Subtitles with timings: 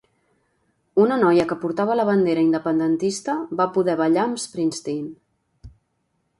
[1.03, 5.09] Una noia que portava la bandera independentista va poder ballar amb Springsteen.